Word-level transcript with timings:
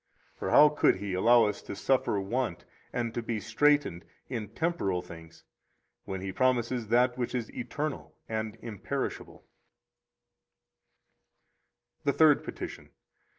For 0.35 0.49
how 0.49 0.69
could 0.69 0.95
He 0.95 1.13
allow 1.13 1.45
us 1.45 1.61
to 1.61 1.75
suffer 1.75 2.19
want 2.19 2.65
and 2.91 3.13
to 3.13 3.21
be 3.21 3.39
straitened 3.39 4.03
in 4.29 4.47
temporal 4.49 5.03
things 5.03 5.43
when 6.05 6.21
He 6.21 6.31
promises 6.31 6.87
that 6.87 7.19
which 7.19 7.35
is 7.35 7.51
eternal 7.53 8.17
and 8.27 8.57
imperishable? 8.63 9.45
The 12.03 12.13
Third 12.13 12.43
Petition. 12.43 12.89